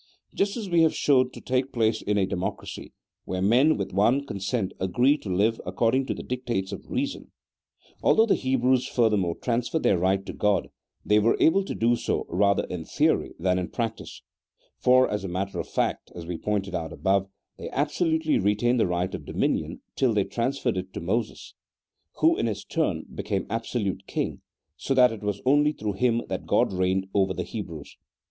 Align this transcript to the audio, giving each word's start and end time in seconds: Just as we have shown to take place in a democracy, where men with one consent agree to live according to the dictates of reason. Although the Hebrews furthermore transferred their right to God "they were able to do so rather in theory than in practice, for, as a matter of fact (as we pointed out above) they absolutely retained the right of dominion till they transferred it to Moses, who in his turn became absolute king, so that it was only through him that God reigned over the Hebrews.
Just 0.33 0.57
as 0.57 0.67
we 0.67 0.81
have 0.81 0.95
shown 0.95 1.29
to 1.29 1.39
take 1.39 1.71
place 1.71 2.01
in 2.01 2.17
a 2.17 2.25
democracy, 2.25 2.91
where 3.25 3.39
men 3.39 3.77
with 3.77 3.93
one 3.93 4.25
consent 4.25 4.73
agree 4.79 5.15
to 5.19 5.29
live 5.29 5.61
according 5.63 6.07
to 6.07 6.15
the 6.15 6.23
dictates 6.23 6.71
of 6.71 6.89
reason. 6.89 7.31
Although 8.01 8.25
the 8.25 8.33
Hebrews 8.33 8.87
furthermore 8.87 9.35
transferred 9.35 9.83
their 9.83 9.99
right 9.99 10.25
to 10.25 10.33
God 10.33 10.69
"they 11.05 11.19
were 11.19 11.37
able 11.39 11.63
to 11.65 11.75
do 11.75 11.95
so 11.95 12.25
rather 12.29 12.63
in 12.63 12.83
theory 12.83 13.35
than 13.37 13.59
in 13.59 13.67
practice, 13.69 14.23
for, 14.79 15.07
as 15.07 15.23
a 15.23 15.27
matter 15.27 15.59
of 15.59 15.69
fact 15.69 16.11
(as 16.15 16.25
we 16.25 16.35
pointed 16.35 16.73
out 16.73 16.91
above) 16.91 17.27
they 17.59 17.69
absolutely 17.69 18.39
retained 18.39 18.79
the 18.79 18.87
right 18.87 19.13
of 19.13 19.23
dominion 19.25 19.81
till 19.95 20.13
they 20.15 20.23
transferred 20.23 20.77
it 20.77 20.93
to 20.95 20.99
Moses, 20.99 21.53
who 22.15 22.35
in 22.37 22.47
his 22.47 22.63
turn 22.63 23.05
became 23.13 23.45
absolute 23.51 24.07
king, 24.07 24.41
so 24.77 24.95
that 24.95 25.11
it 25.11 25.21
was 25.21 25.43
only 25.45 25.71
through 25.73 25.93
him 25.93 26.23
that 26.27 26.47
God 26.47 26.73
reigned 26.73 27.05
over 27.13 27.35
the 27.35 27.43
Hebrews. 27.43 27.97